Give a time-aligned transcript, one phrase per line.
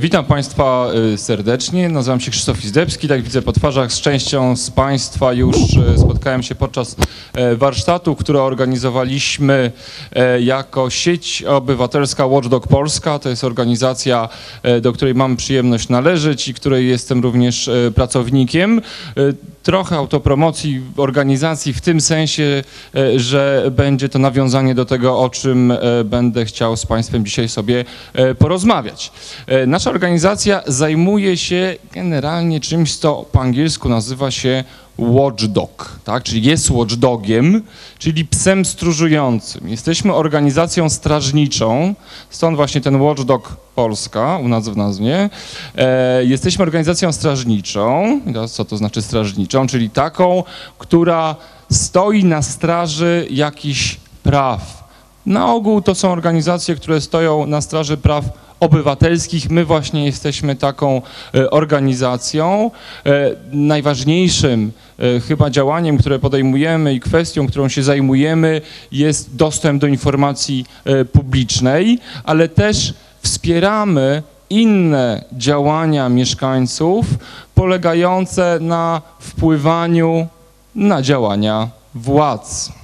[0.00, 1.88] Witam Państwa y, serdecznie.
[1.88, 3.08] Nazywam się Krzysztof Izdebski.
[3.08, 3.92] Tak widzę po twarzach.
[3.92, 6.96] Z częścią z Państwa już y, spotkałem się podczas
[7.32, 9.72] e, warsztatu, który organizowaliśmy
[10.40, 13.18] jako sieć obywatelska Watchdog Polska.
[13.18, 14.28] To jest organizacja,
[14.80, 18.80] do której mam przyjemność należeć i której jestem również pracownikiem.
[19.62, 22.62] Trochę autopromocji organizacji w tym sensie,
[23.16, 25.72] że będzie to nawiązanie do tego, o czym
[26.04, 27.84] będę chciał z Państwem dzisiaj sobie
[28.38, 29.12] porozmawiać.
[29.46, 34.64] E, Nasza organizacja zajmuje się generalnie czymś, co po angielsku nazywa się
[34.98, 36.22] watchdog, tak?
[36.22, 37.62] czyli jest watchdogiem,
[37.98, 39.68] czyli psem stróżującym.
[39.68, 41.94] Jesteśmy organizacją strażniczą,
[42.30, 45.30] stąd właśnie ten Watchdog Polska u nas w nazwie.
[45.76, 48.20] E, jesteśmy organizacją strażniczą,
[48.50, 50.42] co to znaczy strażniczą, czyli taką,
[50.78, 51.36] która
[51.72, 54.83] stoi na straży jakichś praw.
[55.26, 58.24] Na ogół to są organizacje, które stoją na straży praw
[58.60, 59.50] obywatelskich.
[59.50, 61.02] My właśnie jesteśmy taką
[61.34, 62.70] e, organizacją.
[63.06, 68.60] E, Najważniejszym e, chyba działaniem, które podejmujemy i kwestią, którą się zajmujemy,
[68.92, 70.66] jest dostęp do informacji
[71.12, 77.06] publicznej, ale też wspieramy inne działania mieszkańców
[77.54, 80.26] polegające na wpływaniu
[80.74, 82.83] na działania władz.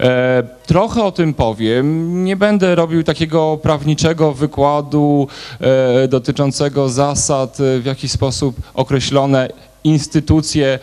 [0.00, 2.24] E, trochę o tym powiem.
[2.24, 5.28] Nie będę robił takiego prawniczego wykładu
[5.60, 9.48] e, dotyczącego zasad, e, w jaki sposób określone
[9.84, 10.78] instytucje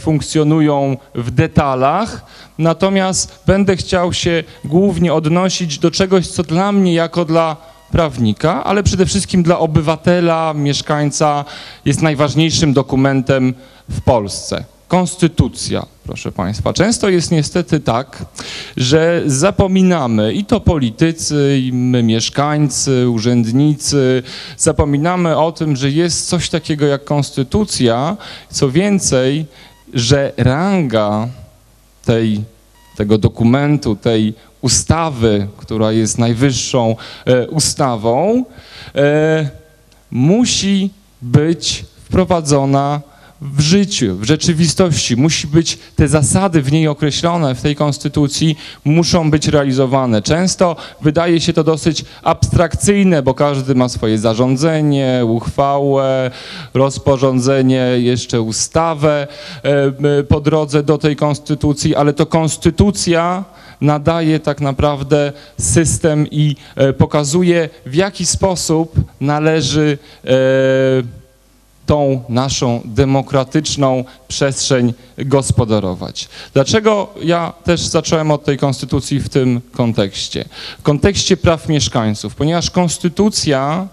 [0.00, 2.26] funkcjonują w detalach.
[2.58, 7.56] Natomiast będę chciał się głównie odnosić do czegoś, co dla mnie jako dla
[7.92, 11.44] prawnika, ale przede wszystkim dla obywatela, mieszkańca
[11.84, 13.54] jest najważniejszym dokumentem
[13.88, 14.64] w Polsce.
[14.94, 16.72] Konstytucja, proszę Państwa.
[16.72, 18.24] Często jest niestety tak,
[18.76, 24.22] że zapominamy, i to politycy, i my mieszkańcy, urzędnicy,
[24.56, 28.16] zapominamy o tym, że jest coś takiego jak konstytucja.
[28.50, 29.46] Co więcej,
[29.94, 31.28] że ranga
[32.04, 32.40] tej,
[32.96, 38.44] tego dokumentu, tej ustawy, która jest najwyższą e, ustawą,
[38.94, 39.48] e,
[40.10, 40.90] musi
[41.22, 43.00] być wprowadzona
[43.44, 45.16] w życiu, w rzeczywistości.
[45.16, 50.22] Musi być te zasady w niej określone, w tej konstytucji, muszą być realizowane.
[50.22, 56.30] Często wydaje się to dosyć abstrakcyjne, bo każdy ma swoje zarządzenie, uchwałę,
[56.74, 59.26] rozporządzenie, jeszcze ustawę
[59.62, 59.94] m,
[60.28, 63.44] po drodze do tej konstytucji, ale to konstytucja
[63.80, 71.23] nadaje tak naprawdę system i e, pokazuje, w jaki sposób należy e,
[71.86, 76.28] tą naszą demokratyczną przestrzeń gospodarować.
[76.54, 80.44] Dlaczego ja też zacząłem od tej konstytucji w tym kontekście?
[80.78, 83.88] W kontekście praw mieszkańców, ponieważ konstytucja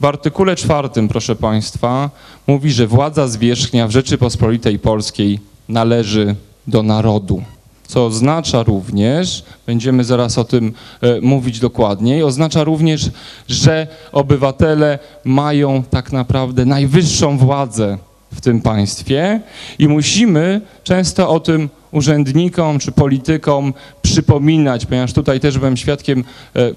[0.00, 2.10] w artykule czwartym, proszę Państwa,
[2.46, 6.34] mówi, że władza zwierzchnia w Rzeczypospolitej Polskiej należy
[6.66, 7.42] do narodu.
[7.86, 13.10] Co oznacza również, będziemy zaraz o tym e, mówić dokładniej, oznacza również,
[13.48, 17.98] że obywatele mają tak naprawdę najwyższą władzę
[18.32, 19.40] w tym państwie
[19.78, 26.24] i musimy często o tym urzędnikom czy politykom przypominać, ponieważ tutaj też byłem świadkiem
[26.56, 26.70] e,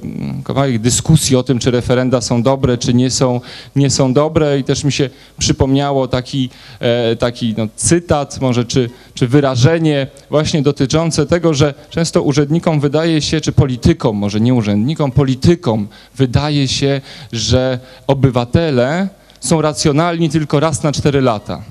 [0.44, 3.42] kawałek dyskusji o tym, czy referenda są dobre, czy nie są,
[3.76, 6.50] nie są dobre i też mi się przypomniało taki,
[6.80, 13.22] e, taki no, cytat może, czy, czy wyrażenie właśnie dotyczące tego, że często urzędnikom wydaje
[13.22, 17.02] się, czy politykom, może nie urzędnikom, politykom wydaje się,
[17.32, 19.08] że obywatele
[19.40, 21.62] są racjonalni tylko raz na cztery lata.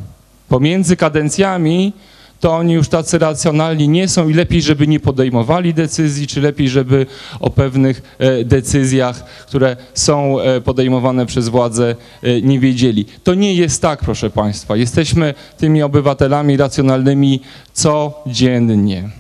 [0.49, 1.93] Pomiędzy kadencjami
[2.45, 6.69] to oni już tacy racjonalni nie są i lepiej, żeby nie podejmowali decyzji, czy lepiej,
[6.69, 7.07] żeby
[7.41, 13.07] o pewnych e, decyzjach, które są e, podejmowane przez władze, e, nie wiedzieli.
[13.23, 14.77] To nie jest tak, proszę Państwa.
[14.77, 17.41] Jesteśmy tymi obywatelami racjonalnymi
[17.73, 19.11] codziennie.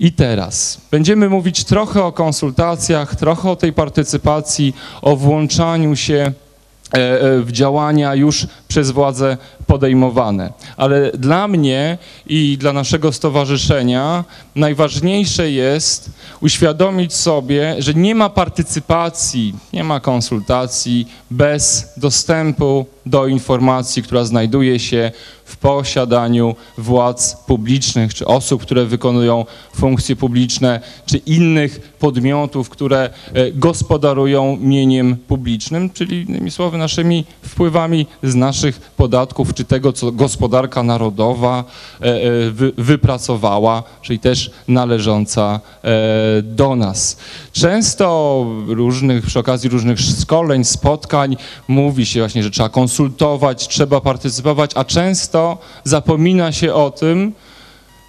[0.00, 6.32] I teraz będziemy mówić trochę o konsultacjach, trochę o tej partycypacji, o włączaniu się
[7.40, 10.52] w działania już przez władze podejmowane.
[10.76, 14.24] Ale dla mnie i dla naszego stowarzyszenia
[14.56, 24.02] najważniejsze jest uświadomić sobie, że nie ma partycypacji, nie ma konsultacji bez dostępu do informacji,
[24.02, 25.12] która znajduje się
[25.44, 29.44] w posiadaniu władz publicznych, czy osób, które wykonują
[29.74, 38.06] funkcje publiczne, czy innych podmiotów, które e, gospodarują mieniem publicznym, czyli innymi słowy naszymi wpływami
[38.22, 41.64] z naszych naszych podatków, czy tego, co gospodarka narodowa
[42.00, 47.16] e, e, wy, wypracowała, czyli też należąca e, do nas.
[47.52, 51.36] Często różnych, przy okazji różnych szkoleń, spotkań
[51.68, 57.32] mówi się właśnie, że trzeba konsultować, trzeba partycypować, a często zapomina się o tym,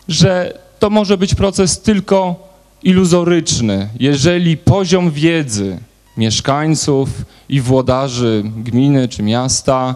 [0.08, 2.36] że to może być proces tylko
[2.84, 5.80] iluzoryczny, jeżeli poziom wiedzy
[6.18, 7.10] mieszkańców
[7.50, 9.96] i włodarzy gminy czy miasta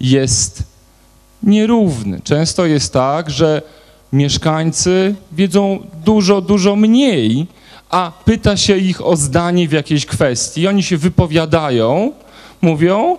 [0.00, 0.62] jest
[1.42, 2.20] nierówny.
[2.24, 3.62] Często jest tak, że
[4.12, 7.46] mieszkańcy wiedzą dużo, dużo mniej,
[7.90, 10.68] a pyta się ich o zdanie w jakiejś kwestii.
[10.68, 12.12] Oni się wypowiadają,
[12.62, 13.18] mówią,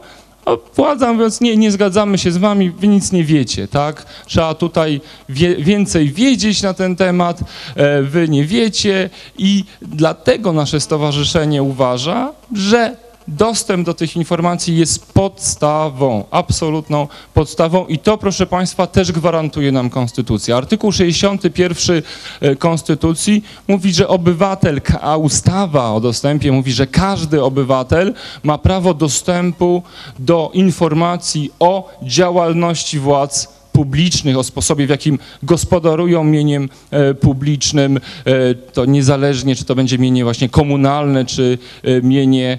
[0.75, 4.06] władza mówiąc, nie, nie zgadzamy się z wami, wy nic nie wiecie, tak?
[4.25, 7.40] Trzeba tutaj wie, więcej wiedzieć na ten temat,
[7.75, 12.96] e, wy nie wiecie i dlatego nasze stowarzyszenie uważa, że
[13.28, 19.90] dostęp do tych informacji jest podstawą, absolutną podstawą i to, proszę Państwa, też gwarantuje nam
[19.90, 20.58] Konstytucja.
[20.58, 22.02] Artykuł 61
[22.42, 28.14] e, Konstytucji mówi, że obywatel, a ustawa o dostępie mówi, że każdy obywatel
[28.44, 29.84] ma prawo dostępu
[30.20, 38.56] do informacji o działalności władz publicznych, o sposobie, w jakim gospodarują mieniem e, publicznym, e,
[38.56, 42.58] to niezależnie, czy to będzie mienie właśnie komunalne, czy e, mienie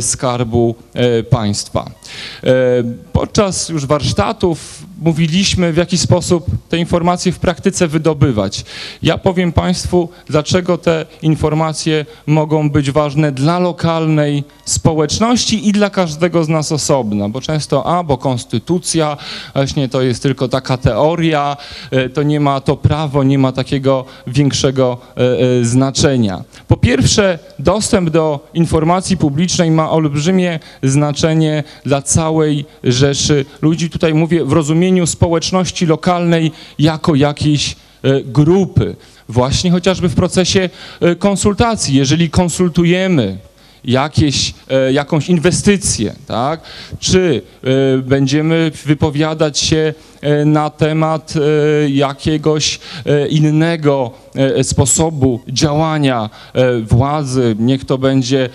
[0.00, 0.74] skarbu
[1.30, 1.90] państwa.
[3.12, 8.64] Podczas już warsztatów mówiliśmy, w jaki sposób te informacje w praktyce wydobywać.
[9.02, 16.44] Ja powiem Państwu, dlaczego te informacje mogą być ważne dla lokalnej społeczności i dla każdego
[16.44, 19.16] z nas osobna, bo często, a, bo konstytucja,
[19.54, 21.56] właśnie to jest tylko taka teoria,
[21.90, 26.44] e, to nie ma to prawo, nie ma takiego większego e, e, znaczenia.
[26.68, 33.90] Po pierwsze, dostęp do informacji publicznej ma olbrzymie znaczenie dla całej rzeszy ludzi.
[33.90, 37.76] Tutaj mówię w rozumieniu społeczności lokalnej jako jakiejś
[38.24, 38.96] grupy.
[39.28, 40.70] Właśnie chociażby w procesie
[41.18, 41.96] konsultacji.
[41.96, 43.38] Jeżeli konsultujemy
[43.84, 46.60] jakieś, e, jakąś inwestycję, tak?
[46.98, 51.34] czy e, będziemy wypowiadać się e, na temat
[51.88, 52.80] jakiegoś
[53.28, 54.10] innego
[54.62, 56.30] sposobu działania
[56.82, 58.48] władzy, niech to będzie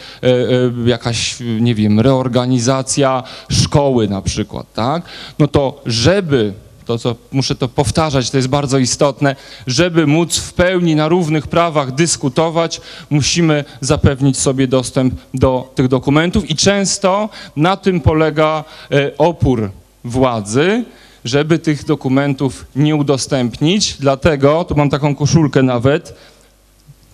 [0.86, 5.04] jakaś, nie wiem, reorganizacja szkoły na przykład, tak?
[5.40, 6.54] no to żeby
[6.86, 9.36] to, co muszę to powtarzać, to jest bardzo istotne,
[9.68, 16.50] żeby móc w pełni na równych prawach dyskutować, musimy zapewnić sobie dostęp do tych dokumentów
[16.50, 19.72] i często na tym polega e, opór
[20.04, 20.86] władzy,
[21.26, 23.98] żeby tych dokumentów nie udostępnić.
[24.00, 26.16] Dlatego, tu mam taką koszulkę nawet,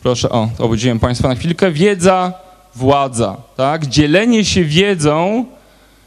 [0.04, 2.34] proszę, o, obudziłem Państwa na chwilkę, wiedza,
[2.76, 3.86] władza, tak?
[3.86, 5.46] Dzielenie się wiedzą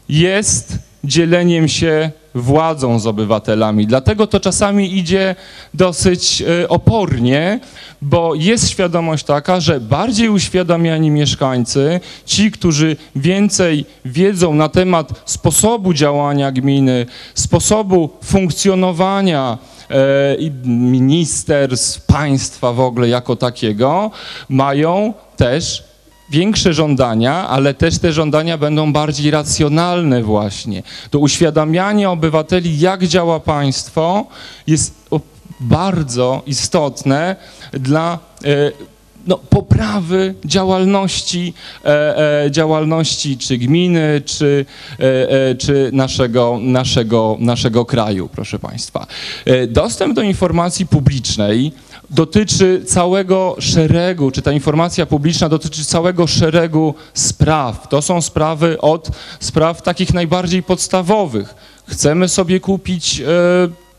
[0.09, 3.87] jest dzieleniem się władzą z obywatelami.
[3.87, 5.35] Dlatego to czasami idzie
[5.73, 7.59] dosyć e, opornie,
[8.01, 15.93] bo jest świadomość taka, że bardziej uświadamiani mieszkańcy, ci, którzy więcej wiedzą na temat sposobu
[15.93, 19.57] działania gminy, sposobu funkcjonowania
[19.89, 19.95] e,
[20.65, 24.11] ministerstw, państwa w ogóle jako takiego,
[24.49, 25.94] mają też
[26.29, 30.83] większe żądania, ale też te żądania będą bardziej racjonalne właśnie.
[31.09, 34.25] To uświadamianie obywateli, jak działa państwo,
[34.67, 35.05] jest
[35.59, 37.35] bardzo istotne
[37.73, 38.71] dla e,
[39.27, 41.53] no, poprawy działalności,
[41.85, 44.65] e, e, działalności czy gminy, czy,
[45.57, 49.07] czy naszego, naszego, naszego kraju, proszę Państwa.
[49.67, 51.71] Dostęp do informacji publicznej
[52.15, 57.87] dotyczy całego szeregu, czy ta informacja publiczna dotyczy całego szeregu spraw.
[57.89, 61.55] To są sprawy od spraw takich najbardziej podstawowych.
[61.87, 63.25] Chcemy sobie kupić e,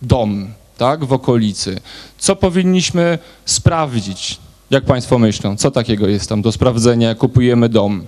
[0.02, 1.80] dom, tak, w okolicy.
[2.18, 4.38] Co powinniśmy sprawdzić?
[4.70, 8.06] Jak Państwo myślą, co takiego jest tam do sprawdzenia, jak kupujemy dom?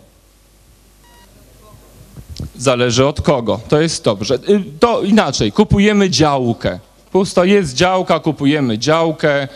[2.56, 3.60] Zależy od kogo.
[3.68, 4.34] To jest dobrze.
[4.34, 6.78] Y, To inaczej, kupujemy działkę.
[7.12, 9.48] Pusto jest działka, kupujemy działkę.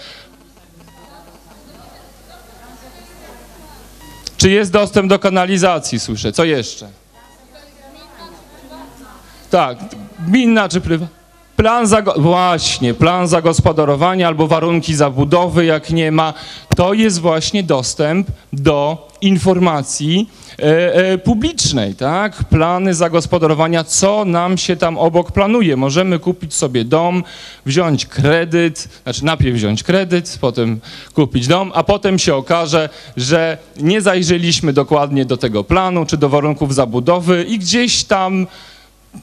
[4.42, 6.32] Czy jest dostęp do kanalizacji, słyszę?
[6.32, 6.88] Co jeszcze?
[9.50, 9.78] Tak,
[10.28, 11.16] gminna czy prywatna?
[11.56, 16.34] Plan właśnie, plan zagospodarowania albo warunki zabudowy, jak nie ma,
[16.76, 22.44] to jest właśnie dostęp do informacji e, e, publicznej, tak?
[22.44, 25.76] Plany zagospodarowania, co nam się tam obok planuje.
[25.76, 27.24] Możemy kupić sobie dom,
[27.66, 30.80] wziąć kredyt, znaczy najpierw wziąć kredyt, potem
[31.14, 36.28] kupić dom, a potem się okaże, że nie zajrzeliśmy dokładnie do tego planu czy do
[36.28, 38.46] warunków zabudowy i gdzieś tam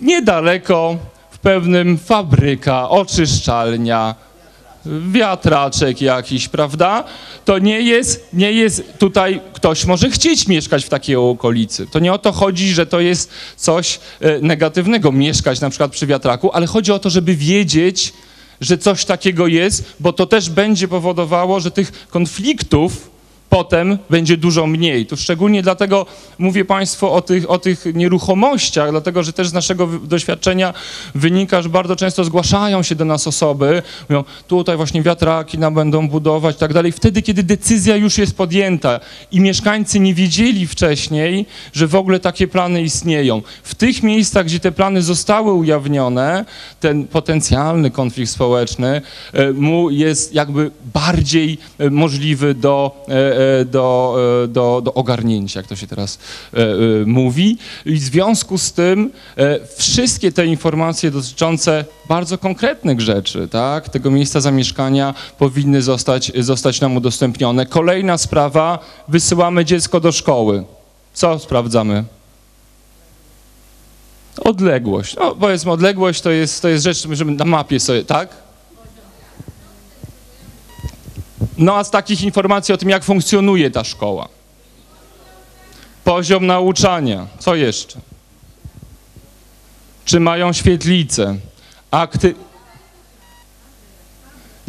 [0.01, 0.97] niedaleko
[1.31, 4.15] w pewnym fabryka, oczyszczalnia,
[5.11, 7.03] wiatraczek jakiś, prawda?
[7.45, 11.87] To nie jest, nie jest tutaj, ktoś może chcieć mieszkać w takiej okolicy.
[11.87, 16.07] To nie o to chodzi, że to jest coś e, negatywnego, mieszkać na przykład przy
[16.07, 18.13] wiatraku, ale chodzi o to, żeby wiedzieć,
[18.61, 23.09] że coś takiego jest, bo to też będzie powodowało, że tych konfliktów
[23.49, 25.05] potem będzie dużo mniej.
[25.05, 26.05] Tu szczególnie dlatego
[26.37, 30.73] mówię Państwu o tych, o tych nieruchomościach, dlatego że też z naszego doświadczenia
[31.15, 36.09] wynika, że bardzo często zgłaszają się do nas osoby, mówią, tutaj właśnie wiatraki nam będą
[36.09, 36.91] budować i tak dalej.
[36.91, 38.99] Wtedy, kiedy decyzja już jest podjęta
[39.31, 43.41] i mieszkańcy nie wiedzieli wcześniej, że w ogóle takie plany istnieją.
[43.63, 46.45] W tych miejscach, gdzie te plany zostały ujawnione,
[46.79, 49.01] ten potencjalny konflikt społeczny
[49.33, 55.67] e, mu jest jakby bardziej e, możliwy do, e, do, e, do, do ogarnięcia, jak
[55.67, 56.19] to się teraz
[56.53, 57.57] e, e, mówi.
[57.85, 64.11] I w związku z tym e, wszystkie te informacje dotyczące bardzo konkretnych rzeczy, tak, tego
[64.11, 67.65] miejsca zamieszkania powinny zostać, zostać nam udostępnione.
[67.65, 70.63] Kolejna sprawa, wysyłamy dziecko do szkoły.
[71.13, 72.03] Co sprawdzamy?
[74.41, 75.15] Odległość.
[75.15, 78.48] No, powiedzmy, odległość to jest, to jest rzecz, żeby na mapie sobie, tak?
[81.59, 84.27] No a z takich informacji o tym, jak funkcjonuje ta szkoła.
[86.03, 87.27] Poziom nauczania.
[87.39, 87.99] Co jeszcze?
[90.05, 91.35] Czy mają świetlice?
[91.91, 92.35] Akty...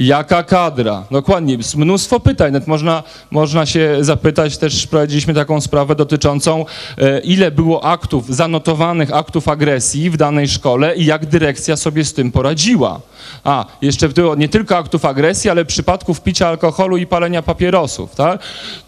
[0.01, 1.05] Jaka kadra?
[1.11, 2.53] Dokładnie, jest mnóstwo pytań.
[2.53, 6.65] Nawet można, można się zapytać, też prowadziliśmy taką sprawę dotyczącą,
[6.99, 12.15] e, ile było aktów, zanotowanych aktów agresji w danej szkole i jak dyrekcja sobie z
[12.15, 13.01] tym poradziła.
[13.45, 18.41] A, jeszcze było nie tylko aktów agresji, ale przypadków picia alkoholu i palenia papierosów, tak?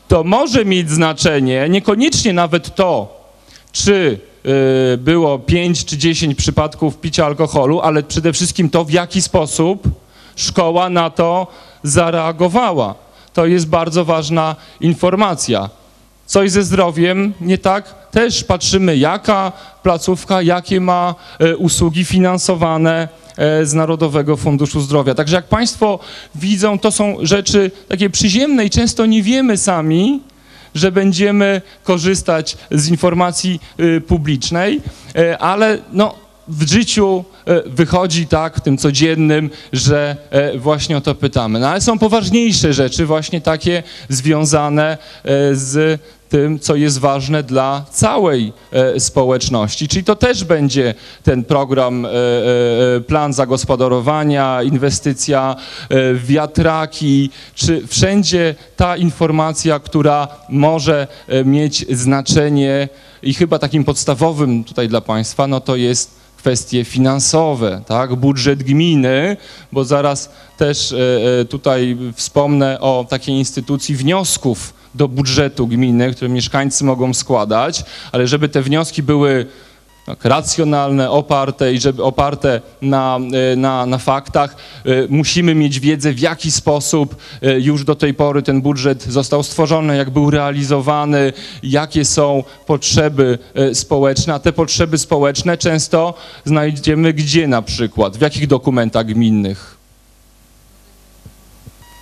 [0.09, 3.21] To może mieć znaczenie, niekoniecznie nawet to,
[3.73, 4.19] czy
[4.95, 10.02] y, było 5 czy 10 przypadków picia alkoholu, ale przede wszystkim to, w jaki sposób
[10.37, 11.47] szkoła na to
[11.83, 12.95] zareagowała.
[13.33, 15.71] To jest bardzo ważna informacja.
[16.27, 17.95] Coś ze zdrowiem nie tak?
[18.11, 25.15] Też patrzymy, jaka placówka, jakie ma e, usługi finansowane e, z Narodowego Funduszu Zdrowia.
[25.15, 25.99] Także jak Państwo
[26.35, 30.21] widzą, to są rzeczy takie przyziemne i często nie wiemy sami,
[30.75, 34.81] że będziemy korzystać z informacji y, publicznej,
[35.17, 36.15] e, ale no,
[36.49, 37.25] w życiu
[37.67, 41.61] wychodzi tak, w tym codziennym, że e, właśnie o to pytamy.
[41.61, 46.01] No ale są poważniejsze rzeczy, właśnie takie związane e, z
[46.33, 49.89] tym, co jest ważne dla całej e, społeczności.
[49.89, 57.87] Czyli to też będzie ten program, e, e, plan zagospodarowania, inwestycja e, w wiatraki, czy
[57.87, 62.89] wszędzie ta informacja, która może e, mieć znaczenie
[63.23, 68.15] i chyba takim podstawowym tutaj dla Państwa, no to jest kwestie finansowe, tak?
[68.15, 69.37] budżet gminy,
[69.73, 70.97] bo zaraz też e,
[71.41, 78.27] e, tutaj wspomnę o takiej instytucji wniosków do budżetu gminy, które mieszkańcy mogą składać, ale
[78.27, 79.47] żeby te wnioski były
[80.07, 83.19] tak, racjonalne, oparte i żeby oparte na,
[83.53, 88.15] e, na, na faktach, e, musimy mieć wiedzę, w jaki sposób e, już do tej
[88.15, 91.33] pory ten budżet został stworzony, jak był realizowany,
[91.63, 93.39] jakie są potrzeby
[93.73, 99.82] społeczne, a te potrzeby społeczne często znajdziemy gdzie na przykład, w jakich dokumentach gminnych?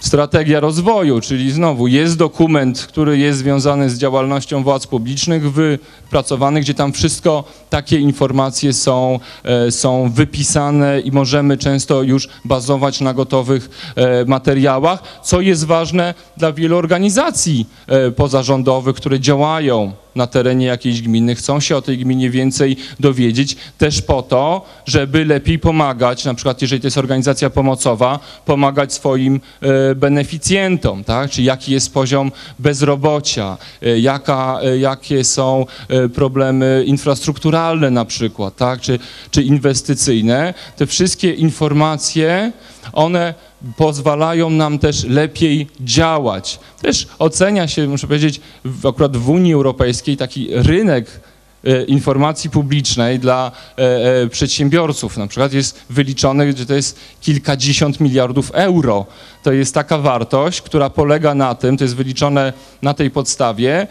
[0.00, 6.74] Strategia rozwoju, czyli znowu jest dokument, który jest związany z działalnością władz publicznych, wypracowany, gdzie
[6.74, 13.92] tam wszystko takie informacje są, e, są wypisane i możemy często już bazować na gotowych
[13.96, 21.02] e, materiałach, co jest ważne dla wielu organizacji e, pozarządowych, które działają na terenie jakiejś
[21.02, 26.34] gminy, chcą się o tej gminie więcej dowiedzieć, też po to, żeby lepiej pomagać, na
[26.34, 31.30] przykład jeżeli to jest organizacja pomocowa, pomagać swoim e, beneficjentom, tak?
[31.30, 35.66] Czyli jaki jest poziom bezrobocia, e, jaka, e, jakie są
[36.14, 38.80] problemy infrastrukturalne na przykład, tak?
[38.80, 38.98] Czy,
[39.30, 40.54] czy inwestycyjne.
[40.76, 42.52] Te wszystkie informacje,
[42.92, 43.34] one
[43.76, 46.60] pozwalają nam też lepiej działać.
[46.82, 51.20] Też ocenia się, muszę powiedzieć, w, akurat w Unii Europejskiej taki rynek
[51.64, 55.16] e, informacji publicznej dla e, e, przedsiębiorców.
[55.16, 59.06] Na przykład jest wyliczony, że to jest kilkadziesiąt miliardów euro.
[59.42, 62.52] To jest taka wartość, która polega na tym, to jest wyliczone
[62.82, 63.86] na tej podstawie,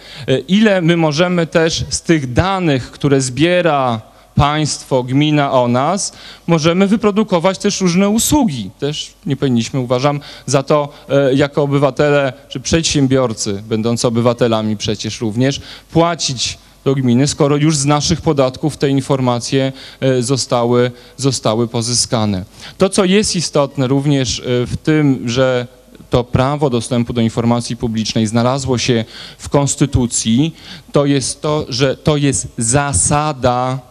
[0.47, 4.08] ile my możemy też z tych danych, które zbiera
[4.39, 6.13] państwo, gmina o nas,
[6.47, 8.69] możemy wyprodukować też różne usługi.
[8.79, 15.61] Też nie powinniśmy, uważam, za to e, jako obywatele, czy przedsiębiorcy, będący obywatelami przecież również,
[15.91, 22.45] płacić do gminy, skoro już z naszych podatków te informacje e, zostały, zostały pozyskane.
[22.77, 25.67] To, co jest istotne również e, w tym, że
[26.09, 29.05] to prawo dostępu do informacji publicznej znalazło się
[29.37, 30.55] w Konstytucji,
[30.91, 33.88] to jest to, że to jest zasada,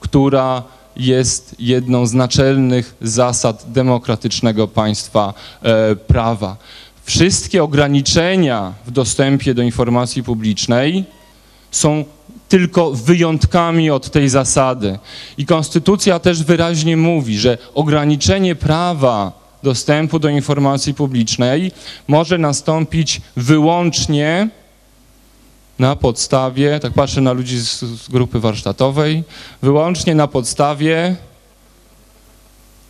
[0.00, 0.62] która
[0.96, 6.56] jest jedną z naczelnych zasad demokratycznego państwa e, prawa.
[7.04, 11.04] Wszystkie ograniczenia w dostępie do informacji publicznej
[11.70, 12.04] są
[12.48, 14.98] tylko wyjątkami od tej zasady.
[15.38, 21.72] I Konstytucja też wyraźnie mówi, że ograniczenie prawa dostępu do informacji publicznej
[22.08, 24.48] może nastąpić wyłącznie
[25.78, 29.24] na podstawie, tak patrzę na ludzi z, z grupy warsztatowej,
[29.62, 31.16] wyłącznie na podstawie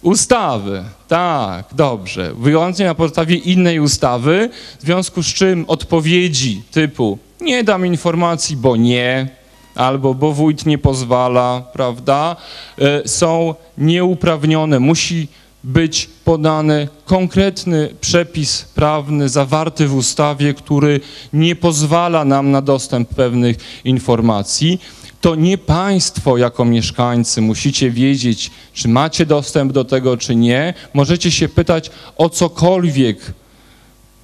[0.03, 0.85] ustawy.
[1.09, 2.33] Tak, dobrze.
[2.39, 8.77] Wyłącznie na podstawie innej ustawy, w związku z czym odpowiedzi typu nie dam informacji, bo
[8.77, 9.29] nie,
[9.75, 12.37] albo bo wójt nie pozwala, prawda,
[12.79, 14.81] e, są nieuprawnione.
[14.81, 15.29] Musi
[15.67, 21.01] być podany konkretny przepis prawny zawarty w ustawie, który
[21.33, 24.81] nie pozwala nam na dostęp pewnych informacji.
[25.21, 30.75] To nie państwo jako mieszkańcy musicie wiedzieć, czy macie dostęp do tego, czy nie.
[30.95, 33.19] Możecie się pytać o cokolwiek,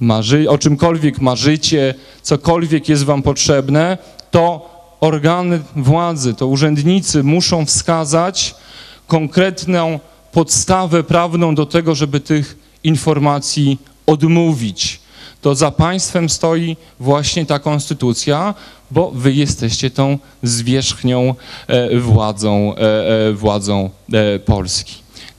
[0.01, 3.99] marzy, o czymkolwiek marzycie, cokolwiek jest wam potrzebne,
[4.31, 4.71] to
[5.01, 8.55] organy władzy, to urzędnicy muszą wskazać
[9.07, 10.01] konkretną
[10.33, 15.01] podstawę prawną do tego, żeby tych informacji odmówić.
[15.41, 18.55] To za państwem stoi właśnie ta konstytucja,
[18.91, 21.35] bo wy jesteście tą zwierzchnią
[21.67, 23.91] e, władzą, e, e, władzą
[24.45, 24.95] Polski.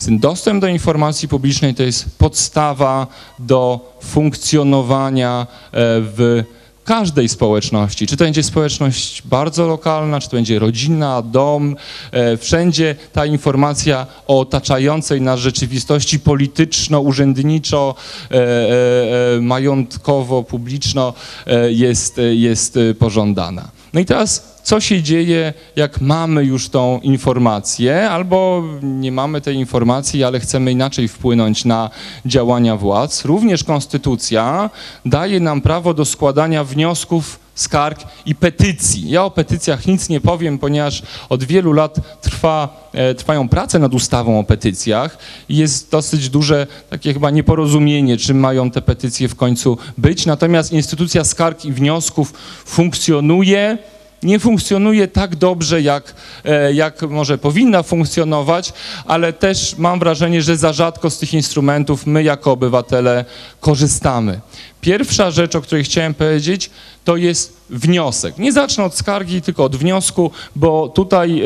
[0.06, 3.08] Ten dostęp do informacji publicznej to jest podstawa
[3.40, 6.44] do funkcjonowania w
[6.84, 11.76] każdej społeczności, czy to będzie społeczność bardzo lokalna, czy to będzie rodzina, dom,
[12.12, 17.96] e, wszędzie ta informacja o otaczającej nas rzeczywistości polityczno-urzędniczo,
[18.32, 21.14] e, e, e, majątkowo-publiczno
[21.48, 23.72] e, jest, jest pożądana.
[23.94, 29.56] No i teraz co się dzieje, jak mamy już tą informację, albo nie mamy tej
[29.56, 31.90] informacji, ale chcemy inaczej wpłynąć na
[32.26, 33.26] działania władz.
[33.26, 34.70] Również konstytucja
[35.06, 39.10] daje nam prawo do składania wniosków, skarg i petycji.
[39.10, 43.94] Ja o petycjach nic nie powiem, ponieważ od wielu lat trwa, e, trwają prace nad
[43.94, 45.18] ustawą o petycjach
[45.50, 50.26] i jest dosyć duże takie chyba nieporozumienie, czym mają te petycje w końcu być.
[50.26, 52.34] Natomiast instytucja skarg i wniosków
[52.66, 53.78] funkcjonuje
[54.24, 56.14] nie funkcjonuje tak dobrze, jak,
[56.46, 58.74] e, jak może powinna funkcjonować,
[59.06, 63.26] ale też mam wrażenie, że za rzadko z tych instrumentów my jako obywatele
[63.60, 64.40] korzystamy.
[64.82, 66.70] Pierwsza rzecz, o której chciałem powiedzieć,
[67.06, 68.38] to jest wniosek.
[68.38, 71.42] Nie zacznę od skargi, tylko od wniosku, bo tutaj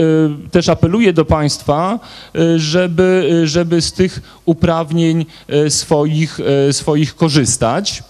[0.45, 1.99] y, też apeluję do Państwa,
[2.35, 5.25] y, żeby, y, żeby z tych uprawnień
[5.69, 6.39] swoich,
[6.71, 8.03] swoich korzystać,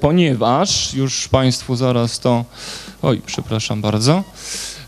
[0.00, 2.44] ponieważ już Państwu zaraz to
[3.02, 4.24] Oj, przepraszam bardzo.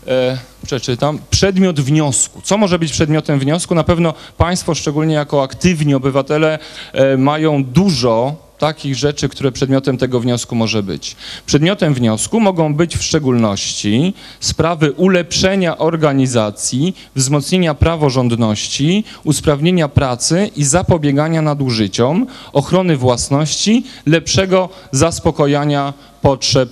[0.07, 1.19] E, przeczytam.
[1.29, 2.41] Przedmiot wniosku.
[2.41, 3.75] Co może być przedmiotem wniosku?
[3.75, 6.59] Na pewno Państwo, szczególnie jako aktywni obywatele,
[6.93, 11.15] e, mają dużo takich rzeczy, które przedmiotem tego wniosku może być.
[11.45, 21.41] Przedmiotem wniosku mogą być w szczególności sprawy ulepszenia organizacji, wzmocnienia praworządności, usprawnienia pracy i zapobiegania
[21.41, 26.69] nadużyciom, ochrony własności, lepszego zaspokojania potrzeb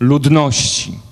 [0.00, 1.05] ludności.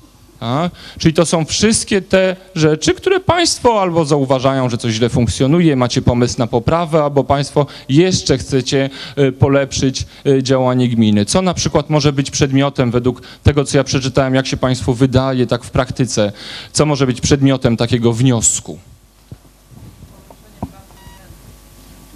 [0.44, 0.72] Tak?
[0.98, 6.02] Czyli to są wszystkie te rzeczy, które Państwo albo zauważają, że coś źle funkcjonuje, macie
[6.02, 11.24] pomysł na poprawę, albo Państwo jeszcze chcecie y, polepszyć y, działanie gminy.
[11.24, 15.46] Co na przykład może być przedmiotem, według tego, co ja przeczytałem, jak się Państwu wydaje,
[15.46, 16.32] tak w praktyce,
[16.72, 18.78] co może być przedmiotem takiego wniosku?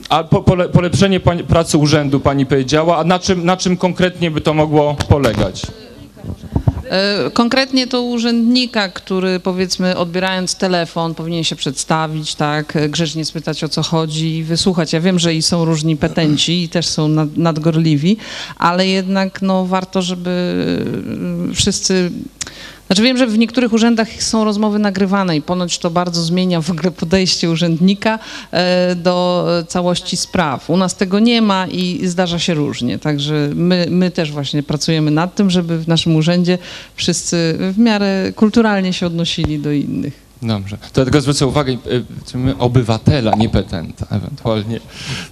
[0.09, 4.31] A po, pole, polepszenie pani, pracy urzędu Pani powiedziała, a na czym, na czym konkretnie
[4.31, 5.67] by to mogło polegać?
[6.91, 13.69] E, Konkretnie to urzędnika, który powiedzmy odbierając telefon powinien się przedstawić, tak, grzecznie spytać o
[13.69, 14.93] co chodzi i wysłuchać.
[14.93, 18.17] Ja wiem, że i są różni petenci i też są nad, nadgorliwi,
[18.57, 20.31] ale jednak no, warto, żeby
[21.51, 22.11] e, wszyscy...
[22.89, 26.71] Znaczy wiem, że w niektórych urzędach są rozmowy nagrywane i ponoć to bardzo zmienia w
[26.71, 28.19] ogóle podejście urzędnika
[28.51, 30.71] e, do całości spraw.
[30.71, 35.11] U nas tego nie ma i zdarza się różnie, także my, my też właśnie pracujemy
[35.11, 36.59] nad tym, żeby w naszym urzędzie
[36.95, 40.28] wszyscy w miarę kulturalnie się odnosili do innych.
[40.43, 40.79] Dobrze.
[40.93, 41.79] To tylko zwrócę uwagę, y,
[42.59, 44.81] obywatela, nie petenta, ewentualnie.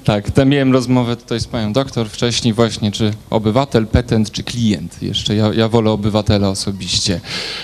[0.04, 5.02] Tak, tam miałem rozmowę tutaj z panią doktor wcześniej właśnie, czy obywatel, petent, czy klient
[5.02, 5.34] jeszcze.
[5.34, 7.20] Ja, ja wolę obywatela osobiście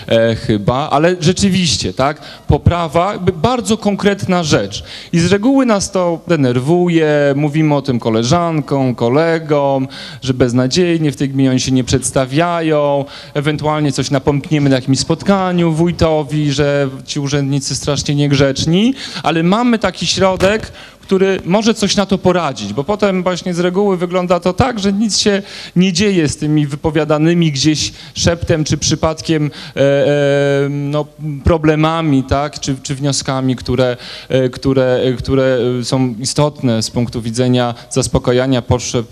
[0.06, 4.84] e, chyba, ale rzeczywiście, tak, poprawa, bardzo konkretna rzecz.
[5.12, 9.88] I z reguły nas to denerwuje, mówimy o tym koleżankom, kolegom,
[10.22, 15.72] że beznadziejnie w tej gminie oni się nie przedstawiają, ewentualnie coś napomkniemy na jakimś spotkaniu
[15.72, 17.31] wójtowi, że ci urzędnicy
[17.62, 23.54] strasznie niegrzeczni, ale mamy taki środek, który może coś na to poradzić, bo potem właśnie
[23.54, 25.42] z reguły wygląda to tak, że nic się
[25.76, 31.06] nie dzieje z tymi wypowiadanymi gdzieś szeptem czy przypadkiem e, e, no,
[31.44, 33.96] problemami, tak, czy, czy wnioskami, które,
[34.28, 39.06] e, które, e, które są istotne z punktu widzenia zaspokajania potrzeb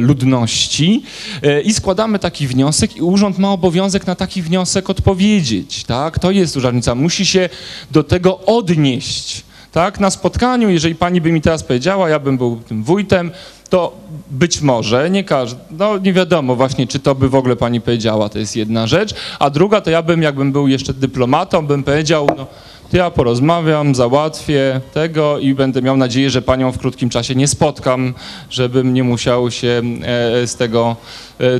[0.00, 1.02] ludności
[1.42, 6.18] E, i składamy taki wniosek i urząd ma obowiązek na taki wniosek odpowiedzieć, tak?
[6.18, 6.94] To jest różnica.
[6.94, 7.48] Musi się
[7.90, 10.00] do tego odnieść, tak?
[10.00, 13.30] Na spotkaniu, jeżeli pani by mi teraz powiedziała, ja bym był tym wójtem,
[13.70, 13.96] to
[14.30, 18.28] być może, nie każdy, no nie wiadomo właśnie, czy to by w ogóle pani powiedziała,
[18.28, 22.26] to jest jedna rzecz, a druga to ja bym, jakbym był jeszcze dyplomatą, bym powiedział,
[22.36, 22.46] no
[22.94, 28.14] ja porozmawiam, załatwię tego i będę miał nadzieję, że panią w krótkim czasie nie spotkam,
[28.50, 30.96] żebym nie musiał się e, z tego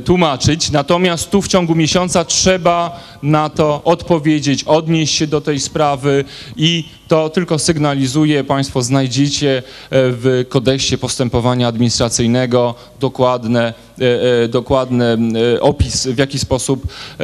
[0.05, 0.71] tłumaczyć.
[0.71, 6.85] Natomiast tu w ciągu miesiąca trzeba na to odpowiedzieć, odnieść się do tej sprawy i
[7.07, 15.17] to tylko sygnalizuje, państwo znajdziecie e, w kodeksie postępowania administracyjnego dokładne, e, e, dokładny
[15.55, 16.87] e, opis, w jaki sposób
[17.19, 17.23] e,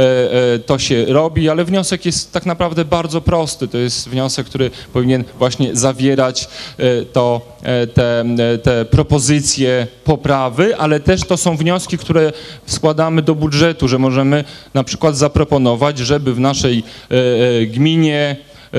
[0.53, 3.67] e, to się robi, ale wniosek jest tak naprawdę bardzo prosty.
[3.67, 10.77] To jest wniosek, który powinien właśnie zawierać e, to, e, te, e, te propozycje poprawy,
[10.77, 12.33] ale też to są wnioski, które
[12.65, 17.15] składamy do budżetu, że możemy na przykład zaproponować, żeby w naszej e,
[17.61, 18.35] e, gminie
[18.73, 18.77] e,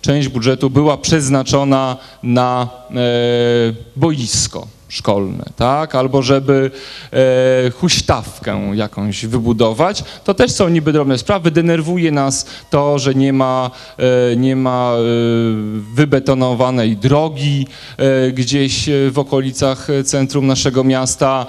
[0.00, 2.68] część budżetu była przeznaczona na
[3.96, 5.94] boisko szkolne, tak?
[5.94, 6.70] Albo żeby
[7.12, 10.04] e, huśtawkę jakąś wybudować.
[10.24, 11.50] To też są niby drobne sprawy.
[11.50, 13.70] Denerwuje nas to, że nie ma,
[14.32, 14.98] e, nie ma e,
[15.94, 21.46] wybetonowanej drogi e, gdzieś w okolicach centrum naszego miasta.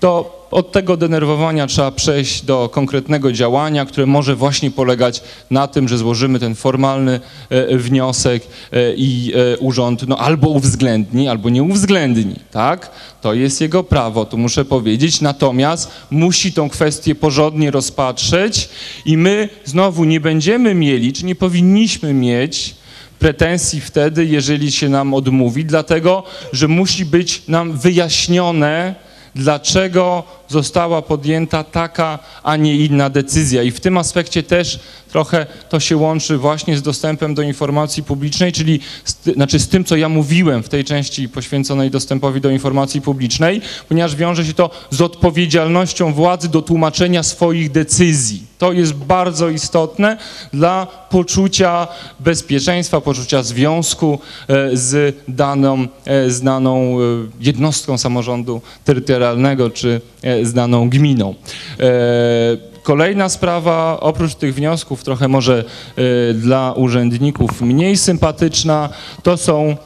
[0.00, 5.88] To od tego denerwowania trzeba przejść do konkretnego działania, które może właśnie polegać na tym,
[5.88, 11.62] że złożymy ten formalny e, wniosek e, i e, urząd no, albo uwzględni, albo nie
[11.62, 12.90] uwzględni, tak?
[13.20, 18.68] To jest jego prawo, to muszę powiedzieć, natomiast musi tą kwestię porządnie rozpatrzeć
[19.04, 22.74] i my znowu nie będziemy mieli, czy nie powinniśmy mieć
[23.18, 28.94] pretensji wtedy, jeżeli się nam odmówi, dlatego, że musi być nam wyjaśnione,
[29.34, 33.62] dlaczego została podjęta taka, a nie inna decyzja.
[33.62, 38.52] I w tym aspekcie też trochę to się łączy właśnie z dostępem do informacji publicznej,
[38.52, 43.00] czyli z, znaczy z tym, co ja mówiłem w tej części poświęconej dostępowi do informacji
[43.00, 48.48] publicznej, ponieważ wiąże się to z odpowiedzialnością władzy do tłumaczenia swoich decyzji.
[48.58, 50.16] To jest bardzo istotne
[50.52, 51.88] dla poczucia
[52.20, 57.02] bezpieczeństwa, poczucia związku e, z daną, e, z daną e,
[57.40, 60.00] jednostką samorządu terytorialnego czy
[60.42, 61.34] z daną gminą.
[61.80, 65.64] E, Kolejna sprawa, oprócz tych wniosków, trochę może
[65.96, 68.88] e, dla urzędników mniej sympatyczna,
[69.22, 69.76] to są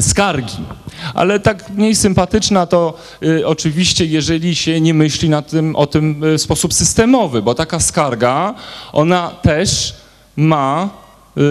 [0.00, 0.56] skargi.
[1.14, 6.22] Ale tak mniej sympatyczna to y, oczywiście, jeżeli się nie myśli na tym, o tym
[6.36, 8.54] w sposób systemowy, bo taka skarga,
[8.92, 9.94] ona też
[10.36, 10.90] ma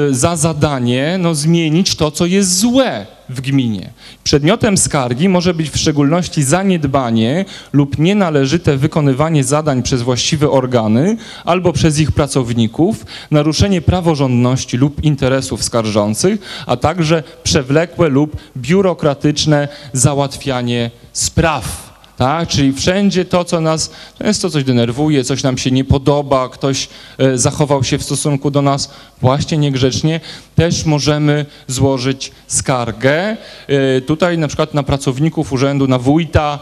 [0.10, 3.90] y, za zadanie no, zmienić to, co jest złe w gminie.
[4.24, 11.74] Przedmiotem skargi może być w szczególności zaniedbanie lub nienależyte wykonywanie zadań przez właściwe organy albo
[11.74, 21.87] przez ich pracowników, naruszenie praworządności lub interesów skarżących, a także przewlekłe lub biurokratyczne załatwianie spraw.
[22.18, 22.50] Tak?
[22.50, 27.38] Czyli wszędzie to, co nas często coś denerwuje, coś nam się nie podoba, ktoś e,
[27.38, 30.20] zachował się w stosunku do nas właśnie niegrzecznie,
[30.56, 33.38] też możemy złożyć skargę.
[33.68, 36.60] E, Tutaj na przykład na pracowników urzędu, na wójta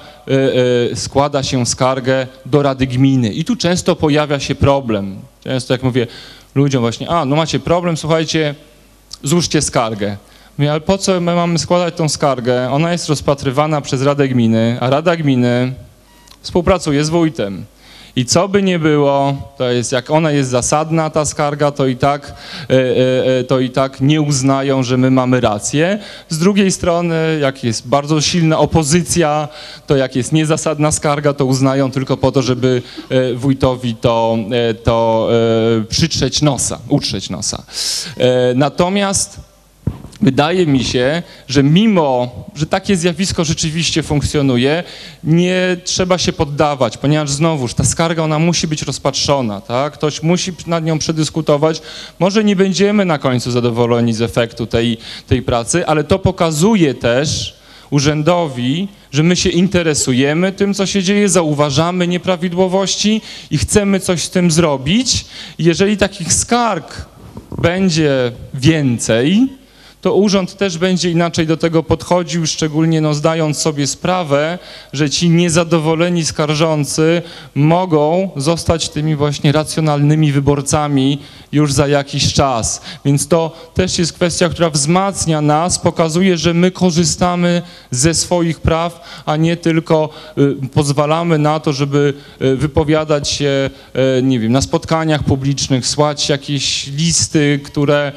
[0.91, 3.29] e, składa się skargę do Rady Gminy.
[3.29, 5.15] I tu często pojawia się problem.
[5.43, 6.07] Często jak mówię
[6.55, 8.55] ludziom właśnie, a no macie problem, słuchajcie,
[9.23, 10.17] złóżcie skargę.
[10.57, 12.71] Mówię, ale po co my mamy składać tą skargę?
[12.71, 15.73] Ona jest rozpatrywana przez Radę Gminy, a Rada Gminy
[16.41, 17.65] współpracuje z wójtem.
[18.15, 21.95] I co by nie było, to jest, jak ona jest zasadna, ta skarga, to i
[21.95, 22.33] tak,
[22.69, 25.99] e, e, e, to i tak nie uznają, że my mamy rację.
[26.29, 29.47] Z drugiej strony, jak jest bardzo silna opozycja,
[29.87, 32.81] to jak jest niezasadna skarga, to uznają tylko po to, żeby
[33.35, 34.37] wójtowi to,
[34.83, 35.29] to
[35.89, 37.63] przytrzeć nosa, utrzeć nosa.
[38.55, 39.39] Natomiast
[40.25, 44.83] Wydaje mi się, że mimo, że takie zjawisko rzeczywiście funkcjonuje,
[45.23, 49.93] nie trzeba się poddawać, ponieważ znowuż ta skarga ona musi być rozpatrzona, tak?
[49.93, 51.81] Ktoś musi nad nią przedyskutować.
[52.19, 57.59] Może nie będziemy na końcu zadowoleni z efektu tej, tej pracy, ale to pokazuje też
[57.89, 64.29] urzędowi, że my się interesujemy tym, co się dzieje, zauważamy nieprawidłowości i chcemy coś z
[64.29, 65.25] tym zrobić.
[65.59, 67.05] Jeżeli takich skarg
[67.57, 69.49] będzie więcej,
[70.05, 74.59] to urząd też będzie inaczej do tego podchodził, szczególnie no, zdając sobie sprawę,
[74.93, 77.21] że ci niezadowoleni skarżący
[77.55, 81.19] mogą zostać tymi właśnie racjonalnymi wyborcami
[81.51, 82.81] już za jakiś czas.
[83.05, 89.21] Więc to też jest kwestia, która wzmacnia nas, pokazuje, że my korzystamy ze swoich praw,
[89.25, 93.69] a nie tylko y, pozwalamy na to, żeby y, wypowiadać się,
[94.19, 98.11] y, nie wiem, na spotkaniach publicznych, słać jakieś listy, które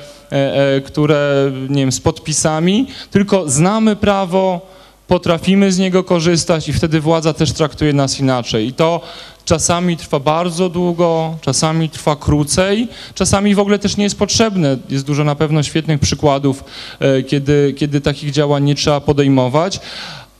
[0.85, 4.61] które, nie wiem, z podpisami, tylko znamy prawo,
[5.09, 8.67] potrafimy z niego korzystać i wtedy władza też traktuje nas inaczej.
[8.67, 9.01] I to
[9.45, 14.77] czasami trwa bardzo długo, czasami trwa krócej, czasami w ogóle też nie jest potrzebne.
[14.89, 16.65] Jest dużo na pewno świetnych przykładów,
[17.01, 19.81] e, kiedy, kiedy takich działań nie trzeba podejmować,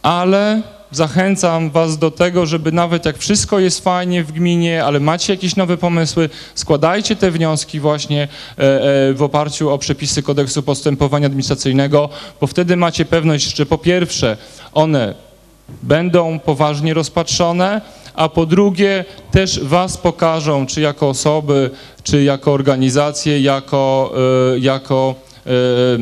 [0.03, 5.33] ale zachęcam Was do tego, żeby nawet jak wszystko jest fajnie w gminie, ale macie
[5.33, 8.23] jakieś nowe pomysły, składajcie te wnioski właśnie
[8.59, 8.63] e,
[9.11, 12.09] e, w oparciu o przepisy kodeksu postępowania administracyjnego,
[12.41, 14.37] bo wtedy macie pewność, że po pierwsze
[14.73, 15.15] one
[15.83, 17.81] będą poważnie rozpatrzone,
[18.15, 21.71] a po drugie też Was pokażą, czy jako osoby,
[22.03, 24.15] czy jako organizacje, jako,
[24.55, 25.15] e, jako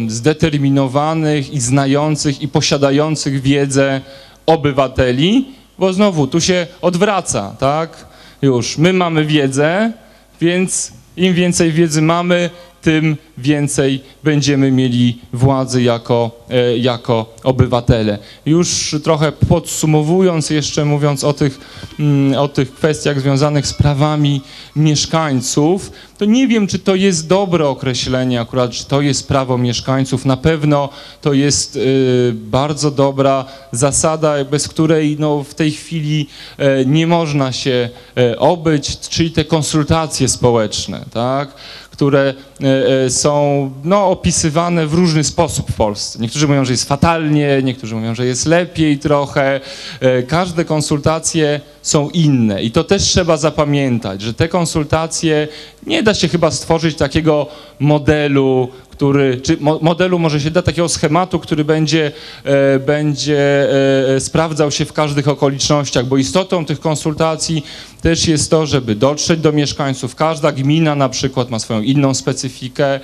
[0.08, 4.00] zdeterminowanych i znających i posiadających wiedzę
[4.46, 5.44] obywateli,
[5.78, 8.06] bo znowu tu się odwraca, tak?
[8.42, 9.92] Już my mamy wiedzę,
[10.40, 12.50] więc im więcej wiedzy mamy,
[12.86, 18.18] tym więcej będziemy mieli władzy jako, e, jako obywatele.
[18.46, 21.60] Już trochę podsumowując, jeszcze mówiąc o tych,
[22.00, 24.40] mm, o tych kwestiach związanych z prawami
[24.76, 30.24] mieszkańców, to nie wiem, czy to jest dobre określenie akurat, czy to jest prawo mieszkańców.
[30.24, 30.88] Na pewno
[31.20, 36.26] to jest y, bardzo dobra zasada, bez której no, w tej chwili
[36.58, 41.54] e, nie można się e, obyć, czyli te konsultacje społeczne, tak?
[41.96, 46.18] Które e, e, są no, opisywane w różny sposób w Polsce.
[46.18, 49.60] Niektórzy mówią, że jest fatalnie, niektórzy mówią, że jest lepiej trochę.
[50.00, 55.48] E, Każde konsultacje są inne i to też trzeba zapamiętać, że te konsultacje
[55.86, 57.46] nie da się chyba stworzyć takiego
[57.80, 62.12] modelu, który, czy mo- modelu może się da takiego schematu, który będzie,
[62.44, 67.64] e, będzie e, e, sprawdzał się w każdych okolicznościach, bo istotą tych konsultacji
[68.02, 70.14] też jest to, żeby dotrzeć do mieszkańców.
[70.14, 73.00] Każda gmina na przykład ma swoją inną specyfikę,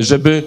[0.00, 0.42] żeby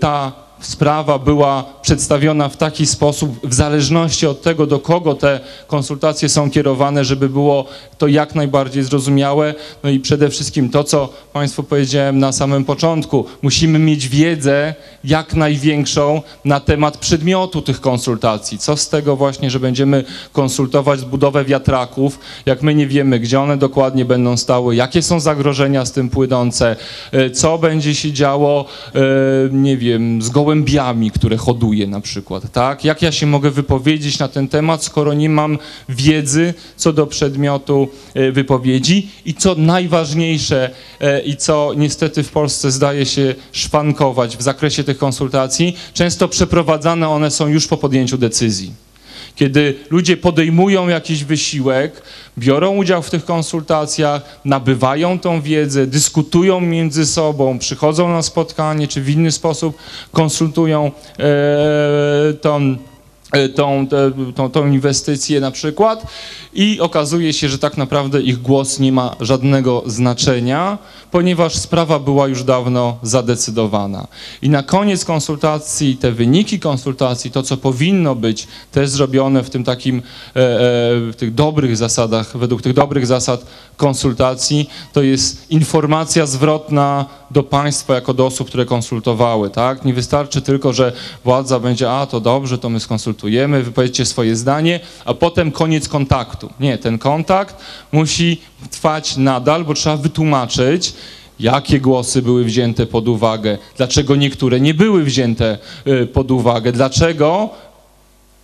[0.00, 6.28] ta sprawa była przedstawiona w taki sposób, w zależności od tego, do kogo te konsultacje
[6.28, 7.64] są kierowane, żeby było
[7.98, 9.54] to jak najbardziej zrozumiałe.
[9.82, 15.34] No i przede wszystkim to, co Państwu powiedziałem na samym początku, musimy mieć wiedzę jak
[15.34, 18.58] największą na temat przedmiotu tych konsultacji.
[18.58, 23.56] Co z tego właśnie, że będziemy konsultować budowę wiatraków, jak my nie wiemy, gdzie one
[23.56, 26.76] dokładnie będą stały, jakie są zagrożenia z tym płynące,
[27.12, 29.00] e, co będzie się działo, e,
[29.52, 30.47] nie wiem, z gołębiami,
[31.14, 32.84] które hoduje na przykład, tak?
[32.84, 35.58] Jak ja się mogę wypowiedzieć na ten temat, skoro nie mam
[35.88, 42.70] wiedzy co do przedmiotu e, wypowiedzi i co najważniejsze e, i co niestety w Polsce
[42.70, 48.87] zdaje się szwankować w zakresie tych konsultacji, często przeprowadzane one są już po podjęciu decyzji.
[49.38, 52.02] Kiedy ludzie podejmują jakiś wysiłek,
[52.38, 59.00] biorą udział w tych konsultacjach, nabywają tą wiedzę, dyskutują między sobą, przychodzą na spotkanie, czy
[59.00, 59.78] w inny sposób
[60.12, 62.76] konsultują e, tą, e,
[63.54, 66.06] tą, te, tą, tą inwestycję na przykład
[66.54, 70.78] i okazuje się, że tak naprawdę ich głos nie ma żadnego znaczenia,
[71.10, 74.06] ponieważ sprawa była już dawno zadecydowana.
[74.42, 79.64] I na koniec konsultacji, te wyniki konsultacji, to co powinno być też zrobione w tym
[79.64, 80.02] takim, e, e,
[81.12, 87.94] w tych dobrych zasadach, według tych dobrych zasad konsultacji, to jest informacja zwrotna do państwa
[87.94, 89.84] jako do osób, które konsultowały, tak?
[89.84, 90.92] Nie wystarczy tylko, że
[91.24, 93.17] władza będzie, a to dobrze, to my skonsultujemy,
[93.62, 96.50] wy powiedzcie swoje zdanie, a potem koniec kontaktu.
[96.60, 97.56] Nie, ten kontakt
[97.92, 100.92] musi trwać nadal, bo trzeba wytłumaczyć,
[101.40, 107.50] jakie głosy były wzięte pod uwagę, dlaczego niektóre nie były wzięte y, pod uwagę, dlaczego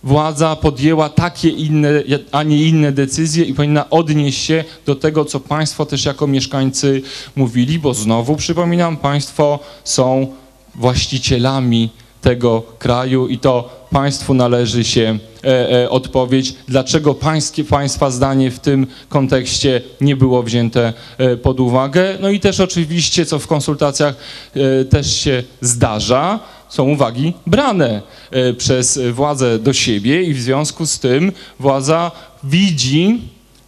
[0.03, 1.89] władza podjęła takie inne,
[2.31, 7.01] a nie inne decyzje i powinna odnieść się do tego, co państwo też jako mieszkańcy
[7.35, 10.27] mówili, bo znowu przypominam, państwo są
[10.75, 11.89] właścicielami
[12.25, 18.59] tego kraju i to państwu należy się e, e, odpowiedź, dlaczego pańskie, państwa zdanie w
[18.59, 22.17] tym kontekście nie było wzięte e, pod uwagę.
[22.21, 24.15] No i też oczywiście, co w konsultacjach
[24.55, 30.85] e, też się zdarza, są uwagi brane e, przez władzę do siebie i w związku
[30.85, 32.11] z tym władza
[32.43, 33.21] widzi,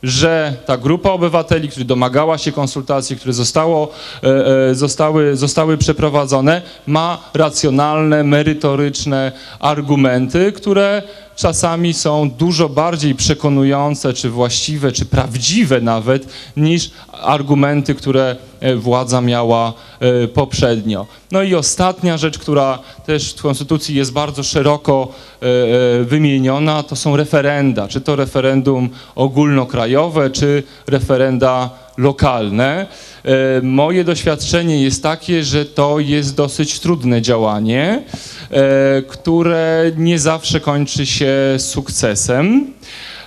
[0.08, 3.90] że ta grupa obywateli, która domagała się konsultacji, które zostało,
[4.24, 11.02] e, e, zostały, zostały przeprowadzone, ma racjonalne, merytoryczne argumenty, które
[11.36, 18.36] czasami są dużo bardziej przekonujące, czy właściwe, czy prawdziwe nawet, niż argumenty, które
[18.76, 21.06] władza miała e, poprzednio.
[21.32, 26.96] No i ostatnia rzecz, która też w Konstytucji jest bardzo szeroko e, e, wymieniona, to
[26.96, 27.88] są referenda.
[27.88, 32.88] Czy to referendum ogólnokrajowe, czy referenda lokalne.
[33.26, 38.04] E, Moje doświadczenie jest takie, że to jest dosyć trudne działanie,
[38.52, 42.74] e, które nie zawsze kończy się sukcesem.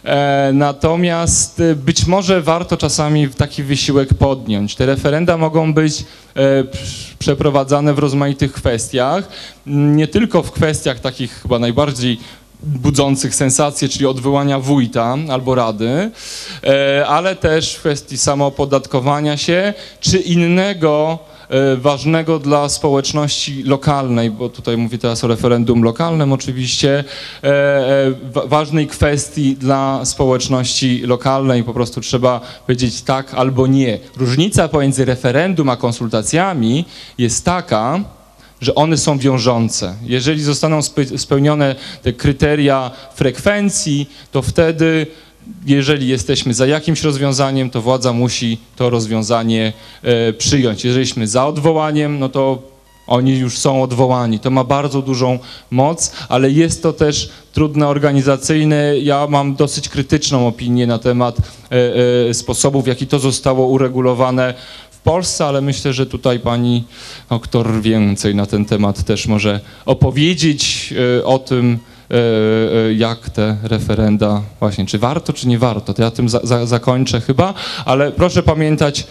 [0.04, 4.74] E, Natomiast e, być może warto czasami taki wysiłek podjąć.
[4.74, 6.04] Te referenda mogą być
[6.36, 6.64] e,
[7.18, 9.28] przeprowadzane w rozmaitych kwestiach,
[9.66, 12.18] nie tylko w kwestiach takich chyba najbardziej
[12.62, 16.10] budzących sensację, czyli odwołania wójta albo rady,
[17.06, 21.18] ale też w kwestii samoopodatkowania się, czy innego
[21.76, 27.04] ważnego dla społeczności lokalnej, bo tutaj mówię teraz o referendum lokalnym oczywiście,
[27.44, 33.98] e, e, wa- ważnej kwestii dla społeczności lokalnej, po prostu trzeba powiedzieć tak albo nie.
[34.16, 36.84] Różnica pomiędzy referendum a konsultacjami
[37.18, 38.00] jest taka,
[38.60, 39.94] że one są wiążące.
[40.02, 45.06] Jeżeli zostaną spe- spełnione te kryteria frekwencji, to wtedy,
[45.66, 50.84] jeżeli jesteśmy za jakimś rozwiązaniem, to władza musi to rozwiązanie e, przyjąć.
[50.84, 52.62] Jeżeli jesteśmy za odwołaniem, no to
[53.06, 54.38] oni już są odwołani.
[54.38, 55.38] To ma bardzo dużą
[55.70, 58.98] moc, ale jest to też trudne organizacyjne.
[58.98, 61.42] Ja mam dosyć krytyczną opinię na temat e,
[62.28, 64.54] e, sposobów, w jaki to zostało uregulowane
[64.90, 66.84] w Polsce, ale myślę, że tutaj pani
[67.30, 71.78] doktor więcej na ten temat też może opowiedzieć o tym,
[72.96, 75.94] jak te referenda właśnie, czy warto, czy nie warto.
[75.94, 79.07] To ja tym za, za, zakończę chyba, ale proszę pamiętać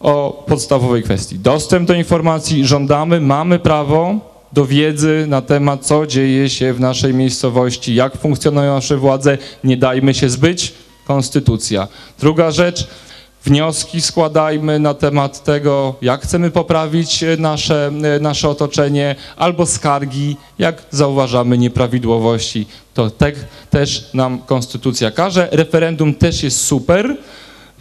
[0.00, 1.38] o podstawowej kwestii.
[1.38, 7.14] Dostęp do informacji żądamy, mamy prawo do wiedzy na temat, co dzieje się w naszej
[7.14, 10.74] miejscowości, jak funkcjonują nasze władze, nie dajmy się zbyć,
[11.06, 11.88] konstytucja.
[12.20, 12.88] Druga rzecz,
[13.44, 20.36] wnioski składajmy na temat tego, jak chcemy poprawić e, nasze, e, nasze otoczenie, albo skargi,
[20.58, 22.66] jak zauważamy nieprawidłowości.
[22.94, 23.34] To tak
[23.70, 25.48] też nam konstytucja każe.
[25.52, 27.16] Referendum też jest super.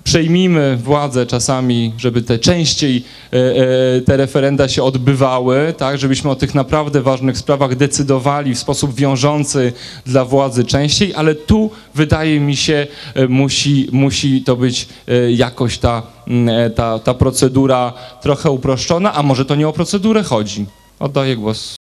[0.04, 6.36] Przejmijmy władzę czasami, żeby te częściej e, e, te referenda się odbywały, tak, żebyśmy o
[6.36, 9.74] tych naprawdę ważnych sprawach decydowali w sposób wiążący
[10.06, 14.88] dla władzy częściej, ale tu wydaje mi się e, musi, musi to być
[15.30, 20.66] jakoś ta, mm, ta, ta procedura trochę uproszczona, a może to nie o procedurę chodzi.
[21.00, 21.81] Oddaję głos